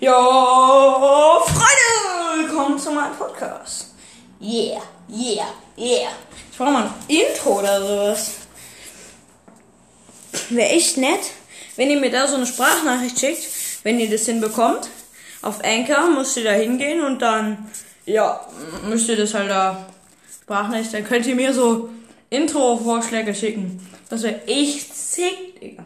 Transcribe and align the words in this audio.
Ja, 0.00 1.42
Freunde, 1.44 2.48
willkommen 2.48 2.78
zu 2.78 2.90
meinem 2.90 3.14
Podcast. 3.16 3.88
Yeah, 4.40 4.80
yeah, 5.10 5.52
yeah. 5.76 6.12
Ich 6.50 6.56
brauche 6.56 6.70
mal 6.70 6.84
ein 6.84 6.92
Intro 7.06 7.58
oder 7.58 7.82
sowas. 7.82 8.30
Wäre 10.48 10.70
echt 10.70 10.96
nett, 10.96 11.20
wenn 11.76 11.90
ihr 11.90 12.00
mir 12.00 12.10
da 12.10 12.26
so 12.26 12.36
eine 12.36 12.46
Sprachnachricht 12.46 13.20
schickt, 13.20 13.46
wenn 13.82 14.00
ihr 14.00 14.08
das 14.08 14.24
hinbekommt. 14.24 14.88
Auf 15.42 15.62
Anchor 15.62 16.08
müsst 16.08 16.34
ihr 16.38 16.44
da 16.44 16.52
hingehen 16.52 17.02
und 17.02 17.20
dann, 17.20 17.70
ja, 18.06 18.40
müsst 18.88 19.06
ihr 19.10 19.18
das 19.18 19.34
halt 19.34 19.50
da 19.50 19.84
Sprachnachricht, 20.44 20.94
dann 20.94 21.04
könnt 21.04 21.26
ihr 21.26 21.36
mir 21.36 21.52
so 21.52 21.90
Intro-Vorschläge 22.30 23.34
schicken. 23.34 23.86
Das 24.08 24.22
wäre 24.22 24.46
echt 24.46 24.96
sick, 24.96 25.60
Digga. 25.60 25.84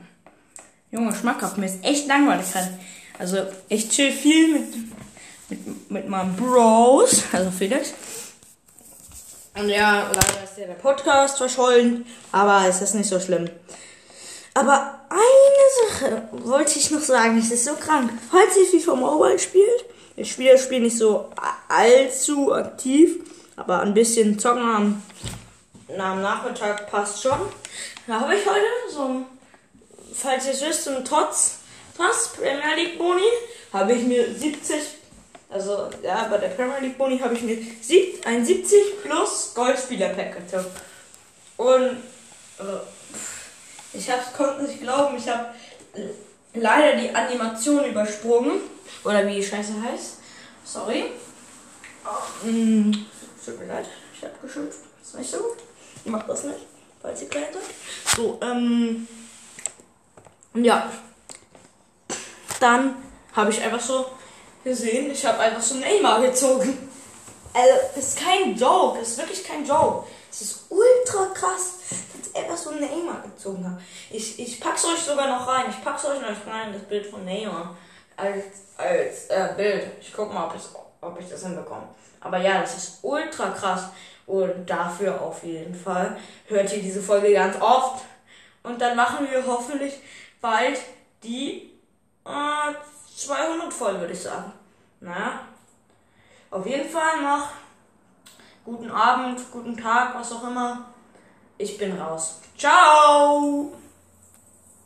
Junge, 0.92 1.12
schmackhaft, 1.16 1.58
mir 1.58 1.66
ist 1.66 1.84
echt 1.84 2.06
langweilig 2.06 2.52
gerade. 2.52 2.78
Also, 3.18 3.46
ich 3.68 3.88
chill 3.90 4.12
viel 4.12 4.58
mit, 4.58 4.74
mit, 5.48 5.90
mit 5.90 6.08
meinen 6.08 6.34
Bros, 6.36 7.22
also 7.32 7.50
Felix. 7.50 7.92
Und 9.56 9.68
ja, 9.68 10.10
leider 10.12 10.42
ist 10.42 10.58
ja 10.58 10.66
der 10.66 10.74
Podcast 10.74 11.38
verschollen, 11.38 12.06
aber 12.32 12.66
es 12.68 12.82
ist 12.82 12.94
nicht 12.94 13.08
so 13.08 13.20
schlimm. 13.20 13.48
Aber 14.54 15.00
eine 15.08 15.90
Sache 15.90 16.28
wollte 16.32 16.78
ich 16.78 16.90
noch 16.90 17.00
sagen, 17.00 17.38
es 17.38 17.52
ist 17.52 17.64
so 17.64 17.74
krank. 17.74 18.10
Falls 18.30 18.56
ihr 18.56 18.66
FIFA 18.66 18.96
Mobile 18.96 19.38
spielt, 19.38 19.84
ich 20.16 20.32
spiele 20.32 20.52
das 20.52 20.62
Spiel 20.62 20.80
nicht 20.80 20.96
so 20.96 21.30
allzu 21.68 22.52
aktiv, 22.52 23.16
aber 23.56 23.80
ein 23.80 23.94
bisschen 23.94 24.38
zocken 24.38 24.62
am, 24.62 25.02
am 25.98 26.22
Nachmittag 26.22 26.90
passt 26.90 27.22
schon. 27.22 27.38
Da 28.06 28.20
habe 28.20 28.34
ich 28.34 28.46
heute 28.46 28.92
so, 28.92 29.22
falls 30.14 30.46
ihr 30.46 30.52
es 30.52 30.62
wisst, 30.62 30.88
ein 30.88 31.04
Trotz 31.04 31.58
Trotz 31.96 32.28
Premier 32.28 32.74
League 32.76 32.98
Boni 32.98 33.22
habe 33.72 33.92
ich 33.92 34.02
mir 34.02 34.34
70, 34.34 34.78
also 35.50 35.88
ja, 36.02 36.26
bei 36.28 36.38
der 36.38 36.48
Premier 36.48 36.80
League 36.80 36.98
Boni 36.98 37.18
habe 37.18 37.34
ich 37.34 37.42
mir 37.42 37.56
sieb, 37.80 38.26
ein 38.26 38.44
70 38.44 39.02
plus 39.02 39.52
Goldspieler 39.54 40.08
Pack 40.10 40.36
gezogen. 40.36 40.70
Und 41.56 41.96
also, 42.58 42.80
ich 43.92 44.08
konnte 44.36 44.64
nicht 44.64 44.80
glauben, 44.80 45.16
ich 45.16 45.28
habe 45.28 45.54
leider 46.54 46.96
die 47.00 47.14
Animation 47.14 47.84
übersprungen. 47.84 48.60
Oder 49.04 49.26
wie 49.26 49.36
die 49.36 49.44
Scheiße 49.44 49.72
heißt. 49.82 50.18
Sorry. 50.64 51.04
Oh, 52.04 52.42
tut 52.42 53.58
mir 53.58 53.66
leid, 53.66 53.86
ich 54.14 54.22
habe 54.22 54.34
geschimpft. 54.42 54.78
Ist 55.02 55.18
nicht 55.18 55.30
so 55.30 55.38
gut. 55.38 55.58
Ich 56.04 56.10
mach 56.10 56.26
das 56.26 56.44
nicht, 56.44 56.60
falls 57.00 57.22
ihr 57.22 57.28
klein 57.28 57.46
seid. 57.52 58.16
So, 58.16 58.38
ähm. 58.42 59.06
Ja, 60.54 60.90
dann 62.60 62.96
habe 63.34 63.50
ich 63.50 63.62
einfach 63.62 63.80
so 63.80 64.06
gesehen, 64.62 65.10
ich 65.10 65.24
habe 65.24 65.38
einfach 65.40 65.62
so 65.62 65.76
Neymar 65.76 66.20
gezogen. 66.22 66.90
Also, 67.52 67.74
das 67.94 68.08
ist 68.08 68.18
kein 68.18 68.56
Joke, 68.56 68.98
das 68.98 69.10
ist 69.10 69.18
wirklich 69.18 69.44
kein 69.44 69.64
Joke. 69.64 70.06
Es 70.30 70.40
ist 70.40 70.64
ultra 70.70 71.26
krass, 71.32 71.74
dass 71.88 72.28
ich 72.28 72.36
einfach 72.36 72.56
so 72.56 72.72
Neymar 72.72 73.22
gezogen 73.22 73.64
habe. 73.64 73.80
Ich, 74.10 74.38
ich 74.40 74.60
pack's 74.60 74.84
euch 74.84 74.98
sogar 74.98 75.28
noch 75.28 75.46
rein. 75.46 75.66
Ich 75.70 75.84
pack's 75.84 76.04
euch 76.04 76.20
noch 76.20 76.52
rein, 76.52 76.72
das 76.72 76.82
Bild 76.82 77.06
von 77.06 77.24
Neymar. 77.24 77.76
Als, 78.16 78.44
als 78.76 79.26
äh, 79.26 79.54
Bild. 79.56 79.86
Ich 80.00 80.12
guck 80.12 80.34
mal, 80.34 80.46
ob, 80.46 80.54
ob 81.00 81.20
ich 81.20 81.28
das 81.28 81.44
hinbekomme. 81.44 81.88
Aber 82.20 82.38
ja, 82.38 82.60
das 82.60 82.76
ist 82.76 82.98
ultra 83.02 83.50
krass. 83.50 83.84
Und 84.26 84.68
dafür 84.68 85.20
auf 85.20 85.44
jeden 85.44 85.74
Fall 85.74 86.16
hört 86.46 86.72
ihr 86.72 86.82
diese 86.82 87.02
Folge 87.02 87.32
ganz 87.32 87.60
oft. 87.60 88.04
Und 88.62 88.80
dann 88.80 88.96
machen 88.96 89.28
wir 89.30 89.46
hoffentlich 89.46 89.94
bald 90.40 90.80
die 91.22 91.73
200 92.24 93.72
voll, 93.72 94.00
würde 94.00 94.12
ich 94.12 94.22
sagen. 94.22 94.52
Naja. 95.00 95.40
Auf 96.50 96.66
jeden 96.66 96.88
Fall 96.88 97.22
noch 97.22 97.48
guten 98.64 98.90
Abend, 98.90 99.40
guten 99.50 99.76
Tag, 99.76 100.14
was 100.14 100.32
auch 100.32 100.44
immer. 100.48 100.86
Ich 101.58 101.76
bin 101.78 102.00
raus. 102.00 102.40
Ciao! 102.56 103.72